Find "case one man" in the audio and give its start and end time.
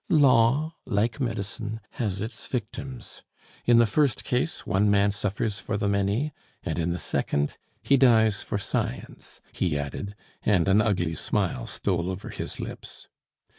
4.23-5.11